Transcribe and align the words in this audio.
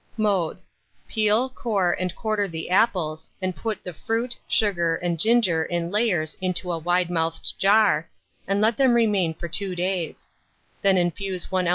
Mode. 0.17 0.57
Peel, 1.07 1.47
core, 1.47 1.95
and 1.99 2.15
quarter 2.15 2.47
the 2.47 2.71
apples, 2.71 3.29
and 3.39 3.55
put 3.55 3.83
the 3.83 3.93
fruit, 3.93 4.35
sugar, 4.47 4.95
and 4.95 5.19
ginger 5.19 5.63
in 5.63 5.91
layers 5.91 6.35
into 6.41 6.71
a 6.71 6.79
wide 6.79 7.11
mouthed 7.11 7.53
jar, 7.59 8.09
and 8.47 8.61
let 8.61 8.77
them 8.77 8.95
remain 8.95 9.35
for 9.35 9.47
2 9.47 9.75
days; 9.75 10.27
then 10.81 10.97
infuse 10.97 11.51
1 11.51 11.67
oz. 11.67 11.69